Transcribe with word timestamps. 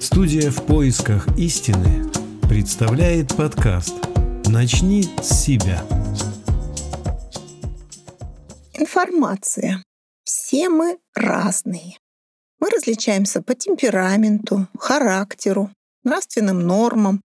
Студия 0.00 0.50
«В 0.50 0.64
поисках 0.64 1.28
истины» 1.36 2.10
представляет 2.48 3.36
подкаст 3.36 3.94
«Начни 4.46 5.02
с 5.20 5.44
себя». 5.44 5.84
Информация. 8.72 9.84
Все 10.24 10.70
мы 10.70 10.98
разные. 11.14 11.98
Мы 12.60 12.70
различаемся 12.70 13.42
по 13.42 13.54
темпераменту, 13.54 14.68
характеру, 14.78 15.70
нравственным 16.02 16.66
нормам, 16.66 17.20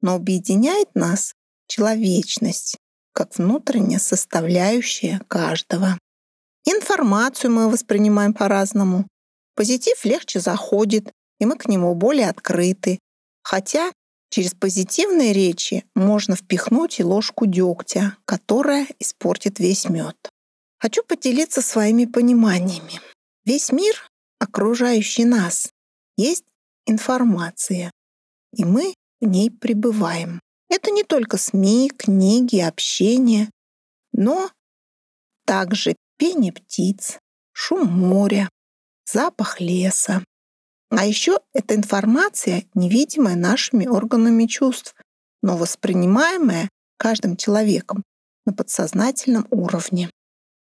но 0.00 0.16
объединяет 0.16 0.92
нас 0.96 1.32
человечность, 1.68 2.76
как 3.12 3.38
внутренняя 3.38 4.00
составляющая 4.00 5.20
каждого. 5.28 5.96
Информацию 6.64 7.52
мы 7.52 7.70
воспринимаем 7.70 8.34
по-разному. 8.34 9.06
Позитив 9.54 10.04
легче 10.04 10.40
заходит, 10.40 11.12
и 11.38 11.46
мы 11.46 11.56
к 11.56 11.68
нему 11.68 11.94
более 11.94 12.28
открыты. 12.28 12.98
Хотя 13.42 13.92
через 14.30 14.54
позитивные 14.54 15.32
речи 15.32 15.84
можно 15.94 16.36
впихнуть 16.36 17.00
и 17.00 17.04
ложку 17.04 17.46
дегтя, 17.46 18.16
которая 18.24 18.86
испортит 18.98 19.58
весь 19.58 19.88
мед. 19.88 20.16
Хочу 20.78 21.02
поделиться 21.02 21.62
своими 21.62 22.04
пониманиями. 22.04 23.00
Весь 23.44 23.72
мир, 23.72 23.94
окружающий 24.38 25.24
нас, 25.24 25.70
есть 26.16 26.44
информация, 26.86 27.90
и 28.52 28.64
мы 28.64 28.94
в 29.20 29.26
ней 29.26 29.50
пребываем. 29.50 30.40
Это 30.68 30.90
не 30.90 31.04
только 31.04 31.38
СМИ, 31.38 31.90
книги, 31.96 32.58
общение, 32.58 33.50
но 34.12 34.50
также 35.44 35.94
пение 36.18 36.52
птиц, 36.52 37.18
шум 37.52 37.86
моря, 37.86 38.48
запах 39.04 39.60
леса. 39.60 40.24
А 40.90 41.04
еще 41.04 41.38
эта 41.52 41.74
информация, 41.74 42.64
невидимая 42.74 43.34
нашими 43.34 43.86
органами 43.86 44.46
чувств, 44.46 44.94
но 45.42 45.56
воспринимаемая 45.56 46.68
каждым 46.96 47.36
человеком 47.36 48.04
на 48.44 48.52
подсознательном 48.52 49.46
уровне. 49.50 50.10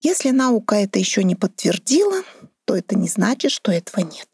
Если 0.02 0.32
наука 0.32 0.76
это 0.76 0.98
еще 0.98 1.24
не 1.24 1.36
подтвердила, 1.36 2.24
то 2.66 2.76
это 2.76 2.96
не 2.96 3.08
значит, 3.08 3.52
что 3.52 3.72
этого 3.72 4.04
нет. 4.04 4.28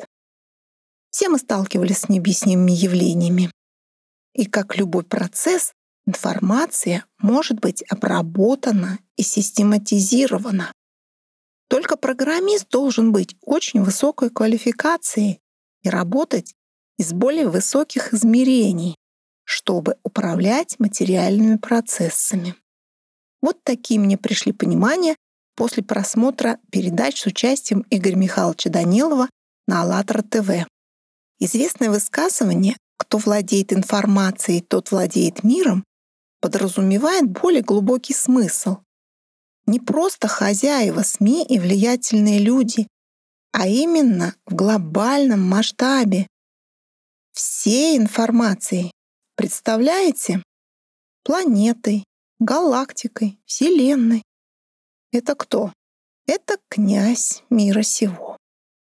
Все 1.09 1.29
мы 1.29 1.39
сталкивались 1.39 1.99
с 1.99 2.09
необъяснимыми 2.09 2.71
явлениями. 2.71 3.51
И 4.33 4.45
как 4.45 4.77
любой 4.77 5.03
процесс, 5.03 5.73
информация 6.05 7.05
может 7.19 7.59
быть 7.59 7.83
обработана 7.89 8.99
и 9.15 9.23
систематизирована. 9.23 10.71
Только 11.67 11.97
программист 11.97 12.69
должен 12.69 13.11
быть 13.11 13.35
очень 13.41 13.81
высокой 13.81 14.29
квалификацией 14.29 15.39
и 15.85 15.89
работать 15.89 16.53
из 16.97 17.13
более 17.13 17.47
высоких 17.47 18.13
измерений, 18.13 18.95
чтобы 19.43 19.97
управлять 20.03 20.79
материальными 20.79 21.57
процессами. 21.57 22.55
Вот 23.41 23.63
такие 23.63 23.99
мне 23.99 24.17
пришли 24.17 24.51
понимания 24.51 25.15
после 25.55 25.83
просмотра 25.83 26.59
передач 26.71 27.21
с 27.21 27.25
участием 27.27 27.85
Игоря 27.89 28.15
Михайловича 28.15 28.69
Данилова 28.69 29.29
на 29.67 29.83
АЛЛАТРА 29.83 30.23
ТВ. 30.23 30.67
Известное 31.39 31.89
высказывание 31.89 32.75
«кто 32.97 33.17
владеет 33.17 33.71
информацией, 33.71 34.61
тот 34.61 34.91
владеет 34.91 35.43
миром» 35.43 35.83
подразумевает 36.41 37.29
более 37.29 37.63
глубокий 37.63 38.13
смысл. 38.13 38.77
Не 39.65 39.79
просто 39.79 40.27
хозяева 40.27 41.01
СМИ 41.01 41.43
и 41.43 41.57
влиятельные 41.57 42.37
люди, 42.37 42.87
а 43.57 43.67
именно 43.67 44.35
в 44.45 44.53
глобальном 44.53 45.41
масштабе 45.41 46.27
всей 47.31 47.97
информации. 47.97 48.91
Представляете? 49.37 50.43
Планетой, 51.23 52.03
галактикой, 52.39 53.39
Вселенной. 53.45 54.23
Это 55.13 55.35
кто? 55.35 55.71
Это 56.27 56.57
князь 56.67 57.43
мира 57.49 57.81
сего. 57.81 58.35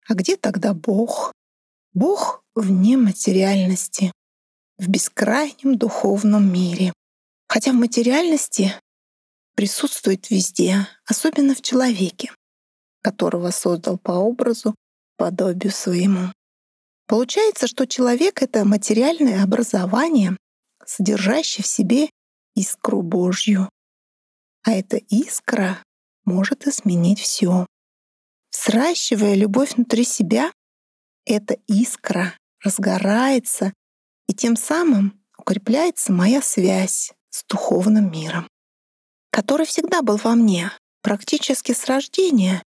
А 0.09 0.15
где 0.15 0.39
тогда 0.39 0.73
Бог? 0.73 1.33
Бог 1.93 2.43
в 2.55 2.71
нематериальности, 2.71 4.13
в 4.79 4.89
бескрайнем 4.89 5.77
духовном 5.77 6.51
мире. 6.51 6.95
Хотя 7.49 7.73
в 7.73 7.75
материальности 7.75 8.73
присутствует 9.55 10.31
везде, 10.31 10.89
особенно 11.05 11.55
в 11.55 11.61
человеке, 11.61 12.34
которого 13.05 13.51
создал 13.51 13.99
по 13.99 14.13
образу, 14.13 14.75
подобию 15.17 15.71
своему. 15.71 16.33
Получается, 17.07 17.67
что 17.67 17.87
человек— 17.87 18.43
это 18.43 18.65
материальное 18.65 19.45
образование, 19.45 20.37
содержащее 20.87 21.63
в 21.63 21.67
себе 21.67 22.09
искру 22.55 23.03
Божью. 23.03 23.69
А 24.63 24.73
эта 24.73 24.97
искра 24.97 25.83
может 26.25 26.67
изменить 26.67 27.21
все. 27.21 27.67
Сращивая 28.51 29.35
любовь 29.35 29.75
внутри 29.77 30.05
себя, 30.05 30.51
эта 31.27 31.59
искра 31.67 32.33
разгорается, 32.63 33.75
и 34.29 34.33
тем 34.33 34.57
самым 34.57 35.23
укрепляется 35.37 36.11
моя 36.11 36.41
связь 36.41 37.13
с 37.29 37.45
духовным 37.45 38.11
миром, 38.11 38.49
который 39.31 39.67
всегда 39.67 40.01
был 40.01 40.17
во 40.17 40.35
мне, 40.35 40.71
практически 41.03 41.73
с 41.73 41.85
рождения, 41.85 42.63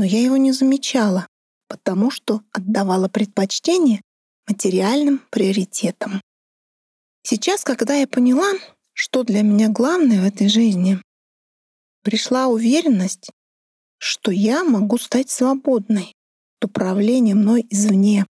но 0.00 0.06
я 0.06 0.22
его 0.22 0.38
не 0.38 0.52
замечала, 0.52 1.26
потому 1.68 2.10
что 2.10 2.40
отдавала 2.52 3.08
предпочтение 3.08 4.00
материальным 4.48 5.18
приоритетам. 5.28 6.22
Сейчас, 7.22 7.64
когда 7.64 7.96
я 7.96 8.08
поняла, 8.08 8.50
что 8.94 9.24
для 9.24 9.42
меня 9.42 9.68
главное 9.68 10.22
в 10.22 10.24
этой 10.24 10.48
жизни, 10.48 11.02
пришла 12.02 12.46
уверенность, 12.46 13.28
что 13.98 14.30
я 14.30 14.64
могу 14.64 14.96
стать 14.96 15.28
свободной 15.28 16.14
от 16.58 16.70
управления 16.70 17.34
мной 17.34 17.66
извне, 17.68 18.24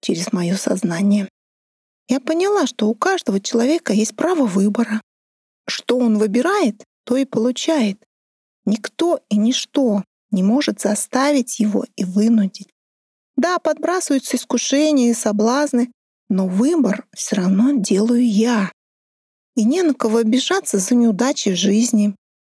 через 0.00 0.32
мое 0.32 0.56
сознание. 0.56 1.28
Я 2.08 2.18
поняла, 2.18 2.66
что 2.66 2.88
у 2.88 2.94
каждого 2.96 3.38
человека 3.38 3.92
есть 3.92 4.16
право 4.16 4.46
выбора. 4.46 5.00
Что 5.68 5.96
он 5.96 6.18
выбирает, 6.18 6.82
то 7.04 7.16
и 7.16 7.24
получает. 7.24 8.04
Никто 8.64 9.20
и 9.28 9.36
ничто 9.36 10.02
не 10.30 10.42
может 10.42 10.80
заставить 10.80 11.60
его 11.60 11.84
и 11.96 12.04
вынудить. 12.04 12.68
Да, 13.36 13.58
подбрасываются 13.58 14.36
искушения 14.36 15.10
и 15.10 15.14
соблазны, 15.14 15.92
но 16.28 16.46
выбор 16.46 17.06
все 17.14 17.36
равно 17.36 17.72
делаю 17.72 18.26
я. 18.26 18.72
И 19.56 19.64
не 19.64 19.82
на 19.82 19.94
кого 19.94 20.18
обижаться 20.18 20.78
за 20.78 20.94
неудачи 20.94 21.50
в 21.50 21.56
жизни. 21.56 22.14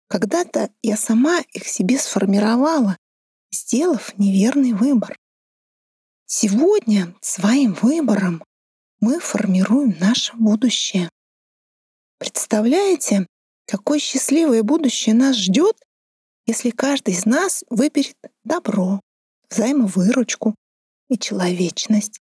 Когда-то 0.09 0.71
я 0.83 0.97
сама 0.97 1.41
их 1.53 1.67
себе 1.69 1.99
сформировала, 1.99 2.97
сделав 3.53 4.17
неверный 4.19 4.73
выбор. 4.73 5.17
Сегодня 6.27 7.15
своим 7.21 7.75
выбором 7.75 8.43
мы 9.01 9.21
формируем 9.21 9.97
наше 10.01 10.35
будущее. 10.37 11.09
Представляете, 12.19 13.27
какое 13.67 13.99
счастливое 13.99 14.63
будущее 14.63 15.15
нас 15.15 15.37
ждет, 15.37 15.77
если 16.49 16.71
каждый 16.71 17.13
из 17.13 17.27
нас 17.27 17.63
выберет 17.69 18.17
добро, 18.43 19.01
взаимовыручку 19.51 20.55
и 21.11 21.19
человечность. 21.19 22.21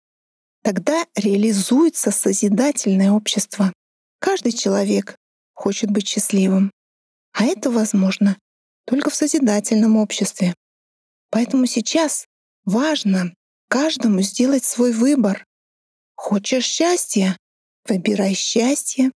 Тогда 0.64 1.06
реализуется 1.16 2.10
созидательное 2.10 3.12
общество. 3.12 3.72
Каждый 4.20 4.52
человек 4.52 5.16
хочет 5.54 5.92
быть 5.92 6.08
счастливым, 6.08 6.72
а 7.34 7.46
это 7.46 7.70
возможно 7.70 8.36
только 8.86 9.12
в 9.12 9.16
созидательном 9.16 9.96
обществе. 9.96 10.56
Поэтому 11.30 11.68
сейчас 11.68 12.26
важно 12.64 13.32
каждому 13.68 14.22
сделать 14.22 14.66
свой 14.66 14.92
выбор. 14.92 15.46
Хочешь 16.16 16.66
счастья? 16.66 17.38
Выбирай 17.88 18.34
счастье. 18.34 19.12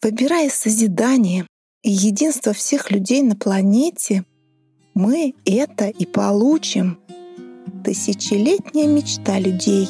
Выбирая 0.00 0.48
созидание 0.48 1.46
единство 1.90 2.52
всех 2.52 2.90
людей 2.90 3.22
на 3.22 3.36
планете, 3.36 4.24
мы 4.94 5.34
это 5.44 5.88
и 5.88 6.06
получим. 6.06 6.98
Тысячелетняя 7.84 8.88
мечта 8.88 9.38
людей 9.38 9.88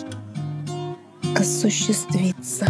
осуществится. 1.34 2.66